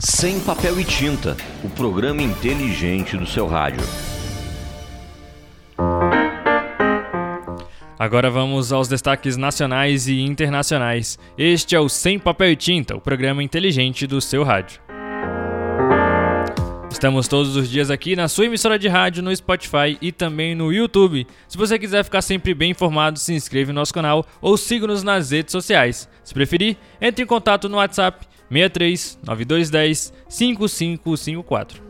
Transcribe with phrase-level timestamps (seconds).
[0.00, 3.84] Sem papel e tinta, o programa inteligente do seu rádio.
[7.98, 11.18] Agora vamos aos destaques nacionais e internacionais.
[11.36, 14.80] Este é o Sem Papel e Tinta, o programa inteligente do seu rádio.
[16.88, 20.72] Estamos todos os dias aqui na sua emissora de rádio, no Spotify e também no
[20.72, 21.26] YouTube.
[21.48, 25.32] Se você quiser ficar sempre bem informado, se inscreva no nosso canal ou siga-nos nas
[25.32, 26.08] redes sociais.
[26.22, 31.82] Se preferir, entre em contato no WhatsApp 63 9210 5554.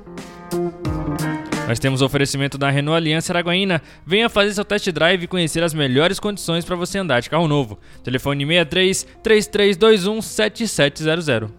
[1.69, 3.83] Nós temos oferecimento da Renault Aliança Araguaína.
[4.07, 7.47] Venha fazer seu test drive e conhecer as melhores condições para você andar de carro
[7.47, 7.79] novo.
[8.03, 11.51] Telefone 63 3321 7700.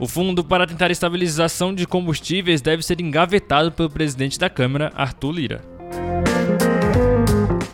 [0.00, 5.30] O fundo para tentar estabilização de combustíveis deve ser engavetado pelo presidente da Câmara, Arthur
[5.30, 5.60] Lira.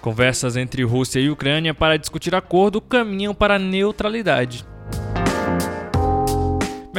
[0.03, 4.67] Conversas entre Rússia e Ucrânia para discutir acordo caminham para a neutralidade.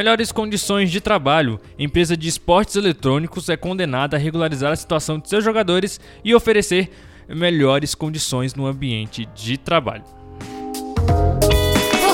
[0.01, 1.59] Melhores condições de trabalho.
[1.77, 6.89] Empresa de esportes eletrônicos é condenada a regularizar a situação de seus jogadores e oferecer
[7.29, 10.20] melhores condições no ambiente de trabalho.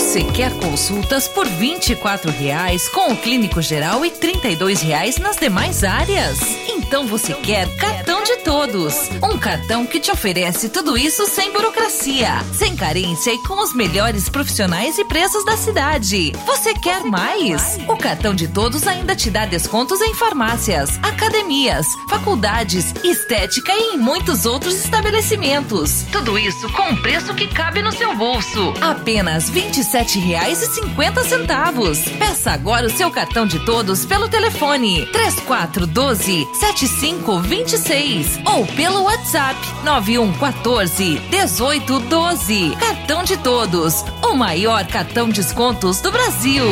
[0.07, 5.83] Você quer consultas por 24 reais com o clínico geral e 32 reais nas demais
[5.83, 6.39] áreas?
[6.69, 9.09] Então você quer cartão de todos.
[9.21, 14.29] Um cartão que te oferece tudo isso sem burocracia, sem carência e com os melhores
[14.29, 16.31] profissionais e preços da cidade.
[16.45, 17.77] Você quer mais?
[17.89, 23.97] O cartão de todos ainda te dá descontos em farmácias, academias, faculdades, estética e em
[23.97, 26.05] muitos outros estabelecimentos.
[26.09, 28.73] Tudo isso com um preço que cabe no seu bolso.
[28.79, 29.49] Apenas
[29.97, 32.17] R$ 27,50.
[32.17, 41.21] Peça agora o seu cartão de todos pelo telefone 3412 7526 ou pelo WhatsApp 9114
[41.29, 42.77] 1812.
[42.79, 46.65] Cartão de todos, o maior cartão descontos do Brasil.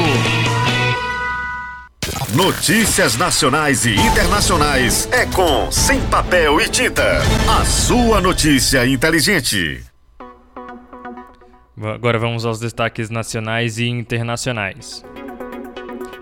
[2.35, 7.21] Notícias nacionais e internacionais é com Sem Papel e Tinta.
[7.47, 9.81] A sua notícia inteligente.
[11.81, 15.03] Agora vamos aos destaques nacionais e internacionais.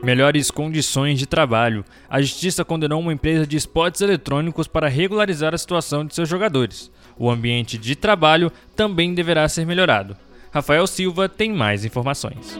[0.04, 1.86] Melhores condições de trabalho.
[2.10, 6.92] A justiça condenou uma empresa de esportes eletrônicos para regularizar a situação de seus jogadores.
[7.18, 10.18] O ambiente de trabalho também deverá ser melhorado.
[10.52, 12.58] Rafael Silva tem mais informações.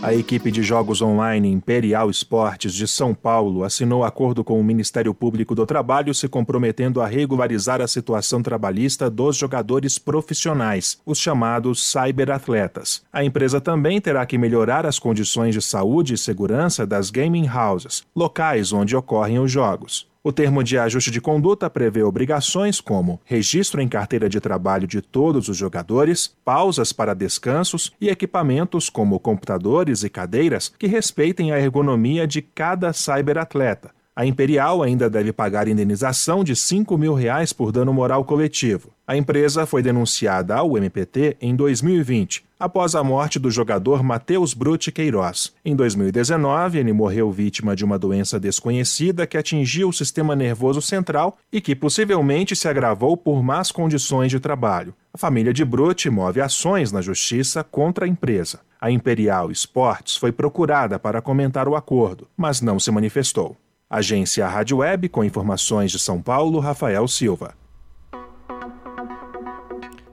[0.00, 5.12] A equipe de jogos online Imperial Esportes de São Paulo assinou acordo com o Ministério
[5.12, 11.82] Público do Trabalho se comprometendo a regularizar a situação trabalhista dos jogadores profissionais, os chamados
[11.82, 13.02] cyberatletas.
[13.12, 18.04] A empresa também terá que melhorar as condições de saúde e segurança das gaming houses,
[18.14, 20.06] locais onde ocorrem os jogos.
[20.28, 25.00] O termo de ajuste de conduta prevê obrigações como registro em carteira de trabalho de
[25.00, 31.58] todos os jogadores, pausas para descansos e equipamentos como computadores e cadeiras que respeitem a
[31.58, 33.90] ergonomia de cada cyberatleta.
[34.18, 38.90] A Imperial ainda deve pagar indenização de 5 mil reais por dano moral coletivo.
[39.06, 44.90] A empresa foi denunciada ao MPT em 2020, após a morte do jogador Matheus Brutti
[44.90, 45.52] Queiroz.
[45.64, 51.38] Em 2019, ele morreu vítima de uma doença desconhecida que atingiu o sistema nervoso central
[51.52, 54.92] e que possivelmente se agravou por más condições de trabalho.
[55.14, 58.58] A família de Brutti move ações na justiça contra a empresa.
[58.80, 63.56] A Imperial Esportes foi procurada para comentar o acordo, mas não se manifestou.
[63.90, 67.54] Agência Rádio Web, com informações de São Paulo, Rafael Silva.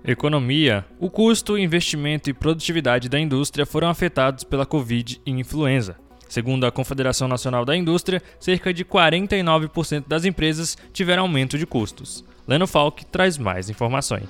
[0.01, 0.85] Economia.
[0.97, 5.97] O custo, investimento e produtividade da indústria foram afetados pela Covid e influenza.
[6.29, 12.23] Segundo a Confederação Nacional da Indústria, cerca de 49% das empresas tiveram aumento de custos.
[12.47, 14.29] Leno Falk traz mais informações.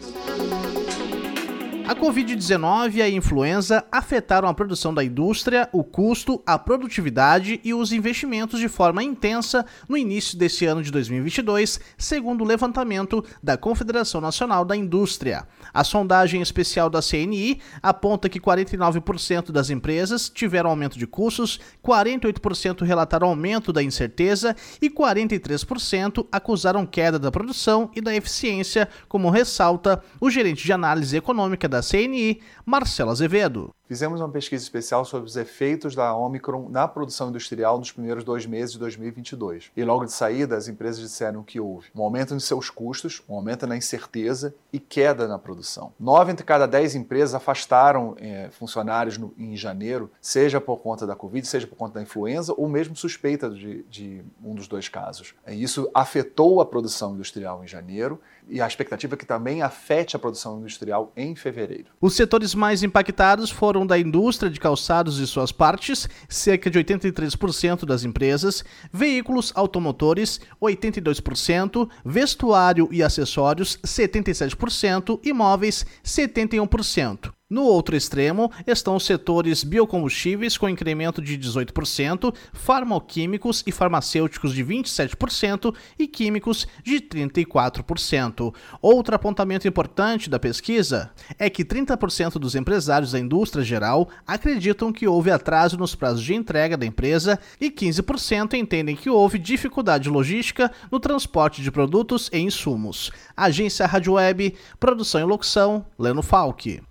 [1.88, 7.75] A Covid-19 e a influenza afetaram a produção da indústria, o custo, a produtividade e
[7.75, 13.56] os investimentos de forma intensa no início desse ano de 2022, segundo o levantamento da
[13.56, 15.47] Confederação Nacional da Indústria.
[15.72, 22.83] A sondagem especial da CNI aponta que 49% das empresas tiveram aumento de custos, 48%
[22.83, 30.01] relataram aumento da incerteza e 43% acusaram queda da produção e da eficiência, como ressalta
[30.19, 33.75] o gerente de análise econômica da CNI, Marcelo Azevedo.
[33.88, 38.46] Fizemos uma pesquisa especial sobre os efeitos da Omicron na produção industrial nos primeiros dois
[38.46, 39.72] meses de 2022.
[39.78, 43.36] E logo de saída, as empresas disseram que houve um aumento nos seus custos, um
[43.36, 45.94] aumento na incerteza e queda na produção.
[46.00, 51.16] Nove entre cada dez empresas afastaram é, funcionários no, em janeiro, seja por conta da
[51.16, 55.36] Covid, seja por conta da influenza ou mesmo suspeita de, de um dos dois casos.
[55.48, 60.20] Isso afetou a produção industrial em janeiro e a expectativa é que também afete a
[60.20, 61.88] produção industrial em fevereiro.
[62.00, 66.80] Os setores mais impactados foram foram da indústria de calçados e suas partes, cerca de
[66.80, 77.33] 83% das empresas, veículos automotores, 82%, vestuário e acessórios, 77% e móveis, 71%.
[77.47, 84.65] No outro extremo estão os setores biocombustíveis com incremento de 18%, farmacoquímicos e farmacêuticos de
[84.65, 88.51] 27% e químicos de 34%.
[88.81, 95.07] Outro apontamento importante da pesquisa é que 30% dos empresários da indústria geral acreditam que
[95.07, 100.71] houve atraso nos prazos de entrega da empresa e 15% entendem que houve dificuldade logística
[100.91, 103.12] no transporte de produtos e insumos.
[103.38, 106.81] Agência Rádio Web, produção e locução, Leno Falck.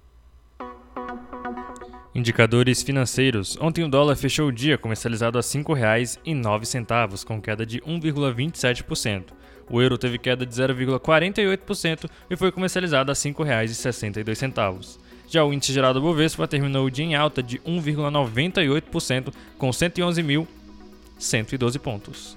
[2.14, 3.58] Indicadores financeiros.
[3.60, 9.24] Ontem o dólar fechou o dia comercializado a R$ 5,09, com queda de 1,27%.
[9.68, 15.00] O euro teve queda de 0,48% e foi comercializado a R$ 5,62.
[15.26, 21.78] Já o índice geral do Bovespa terminou o dia em alta de 1,98%, com 111.112
[21.80, 22.36] pontos.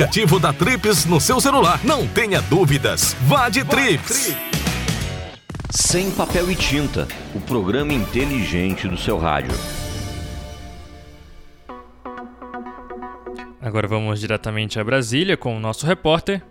[0.01, 1.79] aplicativo da Trips no seu celular.
[1.83, 3.15] Não tenha dúvidas.
[3.21, 4.35] Vá de Trips.
[5.69, 9.51] Sem papel e tinta, o programa inteligente do seu rádio.
[13.61, 16.41] Agora vamos diretamente a Brasília com o nosso repórter.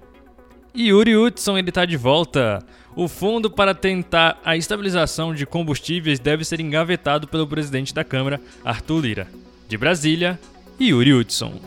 [0.76, 2.64] Yuri Hudson, ele está de volta.
[2.94, 8.40] O fundo para tentar a estabilização de combustíveis deve ser engavetado pelo presidente da Câmara,
[8.64, 9.28] Arthur Lira.
[9.68, 10.38] De Brasília,
[10.80, 11.60] Yuri Hudson.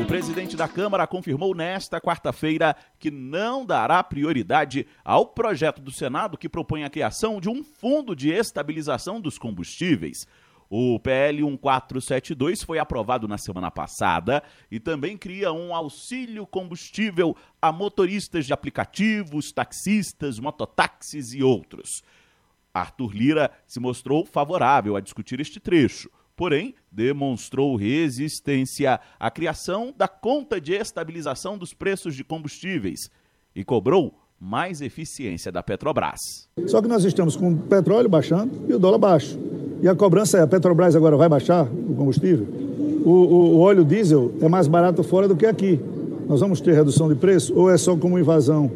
[0.00, 6.38] O presidente da Câmara confirmou nesta quarta-feira que não dará prioridade ao projeto do Senado
[6.38, 10.24] que propõe a criação de um fundo de estabilização dos combustíveis.
[10.70, 17.72] O PL 1472 foi aprovado na semana passada e também cria um auxílio combustível a
[17.72, 22.04] motoristas de aplicativos, taxistas, mototáxis e outros.
[22.72, 30.06] Arthur Lira se mostrou favorável a discutir este trecho porém demonstrou resistência à criação da
[30.06, 33.10] conta de estabilização dos preços de combustíveis
[33.56, 36.20] e cobrou mais eficiência da Petrobras.
[36.68, 39.36] Só que nós estamos com o petróleo baixando e o dólar baixo.
[39.82, 42.46] E a cobrança é: a Petrobras agora vai baixar o combustível?
[43.04, 45.80] O, o, o óleo diesel é mais barato fora do que aqui.
[46.28, 48.70] Nós vamos ter redução de preço ou é só como invasão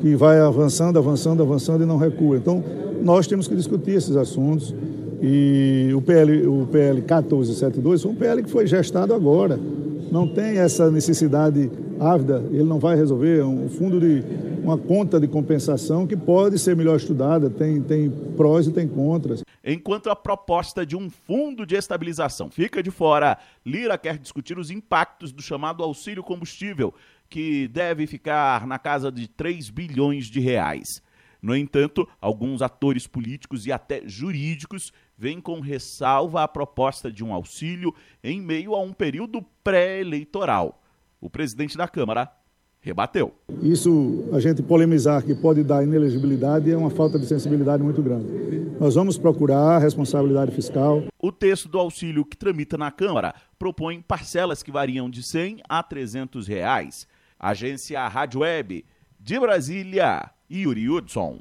[0.00, 2.36] que vai avançando, avançando, avançando e não recua?
[2.36, 2.62] Então,
[3.02, 4.72] nós temos que discutir esses assuntos
[5.22, 9.56] e o PL, o PL 1472 foi um PL que foi gestado agora.
[10.10, 11.70] Não tem essa necessidade
[12.00, 13.38] ávida, ele não vai resolver.
[13.38, 14.24] É um fundo de
[14.64, 19.44] uma conta de compensação que pode ser melhor estudada, tem, tem prós e tem contras.
[19.64, 24.72] Enquanto a proposta de um fundo de estabilização fica de fora, Lira quer discutir os
[24.72, 26.92] impactos do chamado auxílio combustível,
[27.30, 31.00] que deve ficar na casa de 3 bilhões de reais.
[31.42, 34.92] No entanto, alguns atores políticos e até jurídicos
[35.22, 40.82] vêm com ressalva a proposta de um auxílio em meio a um período pré-eleitoral.
[41.20, 42.28] O presidente da Câmara
[42.80, 43.32] rebateu.
[43.62, 48.26] Isso, a gente polemizar que pode dar inelegibilidade é uma falta de sensibilidade muito grande.
[48.80, 51.04] Nós vamos procurar responsabilidade fiscal.
[51.16, 55.84] O texto do auxílio que tramita na Câmara propõe parcelas que variam de 100 a
[55.84, 57.06] 300 reais.
[57.38, 58.84] Agência Rádio Web
[59.20, 60.28] de Brasília.
[60.50, 61.38] Yuri Hudson.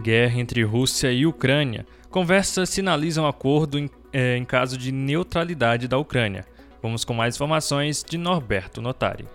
[0.00, 1.86] Guerra entre Rússia e Ucrânia.
[2.10, 6.44] Conversas sinalizam acordo em, é, em caso de neutralidade da Ucrânia.
[6.82, 9.26] Vamos com mais informações de Norberto Notari.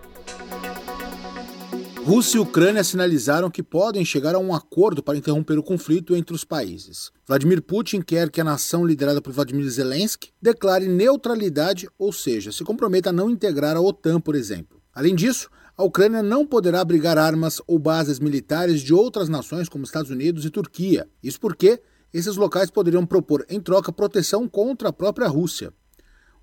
[2.04, 6.34] Rússia e Ucrânia sinalizaram que podem chegar a um acordo para interromper o conflito entre
[6.34, 7.10] os países.
[7.26, 12.62] Vladimir Putin quer que a nação liderada por Vladimir Zelensky declare neutralidade, ou seja, se
[12.62, 14.80] comprometa a não integrar a OTAN, por exemplo.
[14.94, 19.84] Além disso, a Ucrânia não poderá abrigar armas ou bases militares de outras nações como
[19.84, 21.06] Estados Unidos e Turquia.
[21.22, 21.82] Isso porque
[22.14, 25.70] esses locais poderiam propor em troca proteção contra a própria Rússia.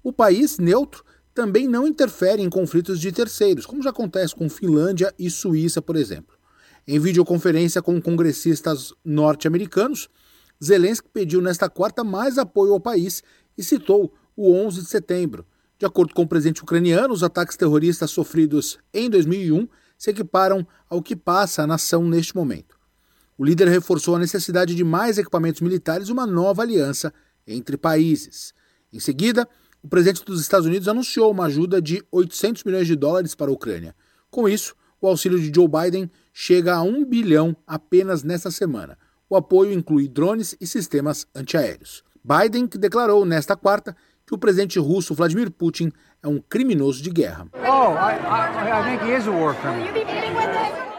[0.04, 5.12] O país neutro também não interfere em conflitos de terceiros, como já acontece com Finlândia
[5.18, 6.38] e Suíça, por exemplo.
[6.88, 10.10] Em videoconferência com congressistas norte-americanos,
[10.64, 13.24] Zelensky pediu nesta quarta mais apoio ao país
[13.58, 15.44] e citou o 11 de setembro,
[15.80, 21.02] de acordo com o presidente ucraniano, os ataques terroristas sofridos em 2001 se equiparam ao
[21.02, 22.78] que passa a nação neste momento.
[23.38, 27.14] O líder reforçou a necessidade de mais equipamentos militares e uma nova aliança
[27.48, 28.54] entre países.
[28.92, 29.48] Em seguida,
[29.82, 33.54] o presidente dos Estados Unidos anunciou uma ajuda de 800 milhões de dólares para a
[33.54, 33.96] Ucrânia.
[34.30, 38.98] Com isso, o auxílio de Joe Biden chega a 1 bilhão apenas nesta semana.
[39.30, 42.04] O apoio inclui drones e sistemas antiaéreos.
[42.24, 43.96] Biden que declarou nesta quarta
[44.34, 47.48] que o presidente russo Vladimir Putin é um criminoso de guerra.
[47.54, 47.94] Oh,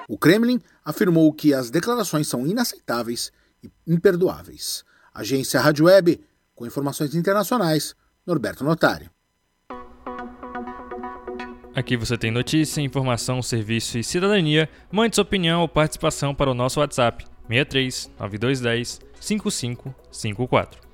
[0.06, 4.84] o Kremlin afirmou que as declarações são inaceitáveis e imperdoáveis.
[5.12, 6.20] Agência Rádio Web,
[6.54, 9.10] com informações internacionais, Norberto Notari.
[11.74, 14.68] Aqui você tem notícia, informação, serviço e cidadania.
[14.92, 20.84] Mande sua opinião ou participação para o nosso WhatsApp 63 9210 5554.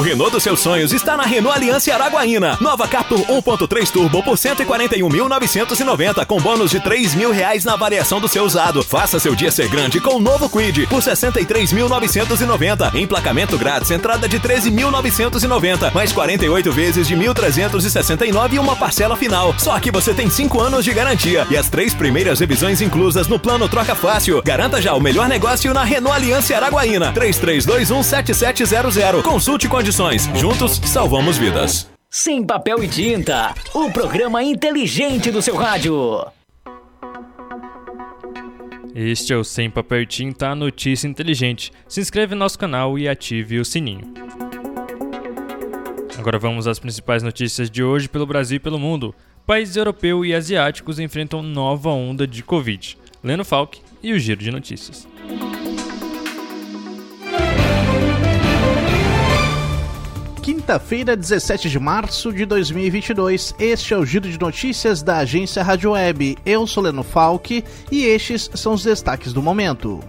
[0.00, 2.56] O Renault dos seus sonhos está na Renault Aliança Araguaína.
[2.58, 8.26] Nova Captur 1.3 Turbo por 141.990 com bônus de 3 mil reais na avaliação do
[8.26, 8.82] seu usado.
[8.82, 12.94] Faça seu dia ser grande com o novo Quid por 63.990.
[12.94, 19.54] Emplacamento grátis, entrada de 13.990, mais 48 vezes de 1.369 e uma parcela final.
[19.58, 23.38] Só que você tem 5 anos de garantia e as três primeiras revisões inclusas no
[23.38, 24.40] plano Troca Fácil.
[24.42, 27.12] Garanta já o melhor negócio na Renault Aliança Araguaína.
[27.12, 29.20] 33217700.
[29.20, 30.30] Consulte com condições.
[30.36, 31.90] Juntos, salvamos vidas.
[32.08, 36.24] Sem papel e tinta, o programa inteligente do seu rádio.
[38.94, 41.72] Este é o Sem Papel e Tinta, a notícia inteligente.
[41.88, 44.12] Se inscreve no nosso canal e ative o sininho.
[46.18, 49.14] Agora vamos às principais notícias de hoje pelo Brasil e pelo mundo.
[49.46, 52.96] Países europeus e asiáticos enfrentam nova onda de Covid.
[53.24, 55.08] Leno Falk e o Giro de Notícias.
[60.42, 63.54] Quinta-feira, 17 de março de 2022.
[63.58, 66.38] Este é o giro de notícias da agência Rádio Web.
[66.46, 70.00] Eu sou Leno Falck e estes são os destaques do momento.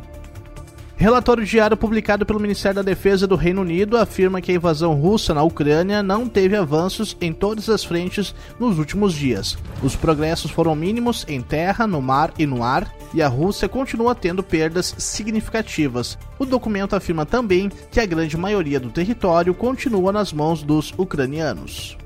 [1.02, 5.34] Relatório diário publicado pelo Ministério da Defesa do Reino Unido afirma que a invasão russa
[5.34, 9.58] na Ucrânia não teve avanços em todas as frentes nos últimos dias.
[9.82, 14.14] Os progressos foram mínimos em terra, no mar e no ar, e a Rússia continua
[14.14, 16.20] tendo perdas significativas.
[16.38, 21.98] O documento afirma também que a grande maioria do território continua nas mãos dos ucranianos.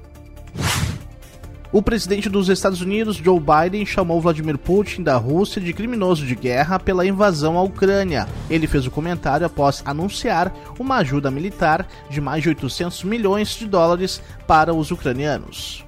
[1.75, 6.33] O presidente dos Estados Unidos, Joe Biden, chamou Vladimir Putin da Rússia de criminoso de
[6.33, 8.29] guerra pela invasão à Ucrânia.
[8.49, 13.67] Ele fez o comentário após anunciar uma ajuda militar de mais de 800 milhões de
[13.67, 15.83] dólares para os ucranianos.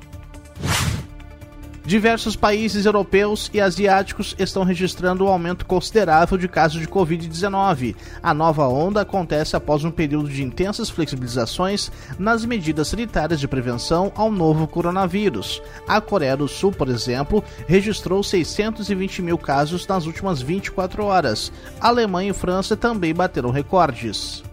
[1.88, 7.96] Diversos países europeus e asiáticos estão registrando um aumento considerável de casos de Covid-19.
[8.22, 11.90] A nova onda acontece após um período de intensas flexibilizações
[12.20, 15.62] nas medidas sanitárias de prevenção ao novo coronavírus.
[15.88, 21.54] A Coreia do Sul, por exemplo, registrou 620 mil casos nas últimas 24 horas.
[21.80, 24.44] A Alemanha e França também bateram recordes.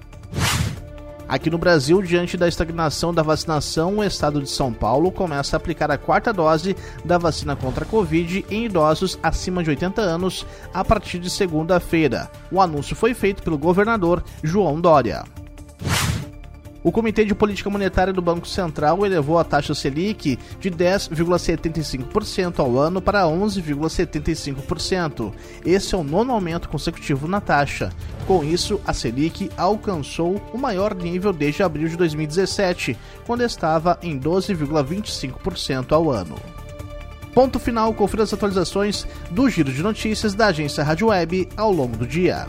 [1.29, 5.59] Aqui no Brasil, diante da estagnação da vacinação, o estado de São Paulo começa a
[5.59, 10.47] aplicar a quarta dose da vacina contra a Covid em idosos acima de 80 anos
[10.73, 12.31] a partir de segunda-feira.
[12.51, 15.25] O anúncio foi feito pelo governador João Dória.
[16.85, 22.79] O Comitê de Política Monetária do Banco Central elevou a taxa Selic de 10,75% ao
[22.79, 25.33] ano para 11,75%.
[25.65, 27.91] Esse é o nono aumento consecutivo na taxa.
[28.27, 34.21] Com isso, a Selic alcançou o maior nível desde abril de 2017, quando estava em
[34.21, 36.37] 12,25% ao ano.
[37.33, 41.97] Ponto final, confira as atualizações do Giro de Notícias da agência Rádio Web ao longo
[41.97, 42.47] do dia.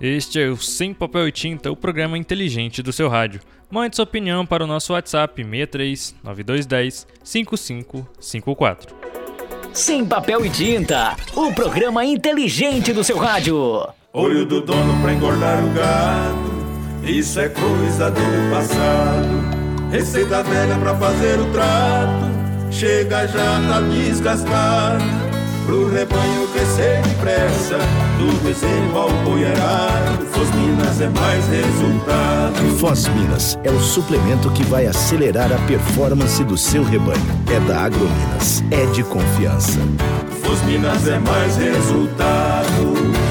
[0.00, 3.40] Este é o Sem Papel e Tinta, o programa inteligente do seu rádio.
[3.68, 8.94] Mande sua opinião para o nosso WhatsApp 63 9210 5554.
[9.72, 13.88] Sem Papel e Tinta, o programa inteligente do seu rádio.
[14.12, 19.90] Olho do dono pra engordar o gado, isso é coisa do passado.
[19.90, 25.27] Receita velha pra fazer o trato, chega já tá desgastado.
[25.68, 27.76] Pro rebanho crescer depressa,
[28.16, 32.78] do bezerro ao boi arado, Fosminas é mais resultado.
[32.78, 37.20] Fosminas é o suplemento que vai acelerar a performance do seu rebanho.
[37.54, 39.78] É da Agrominas, é de confiança.
[40.42, 43.27] Fosminas é mais resultado.